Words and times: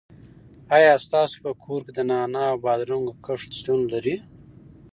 آیا 0.75 0.93
ستاسو 1.05 1.35
په 1.45 1.51
کور 1.63 1.79
کې 1.85 1.91
د 1.95 1.99
نعناع 2.09 2.47
او 2.53 2.57
بادرنګو 2.65 3.13
کښت 3.25 3.49
شتون 3.59 3.79
لري؟ 3.93 4.15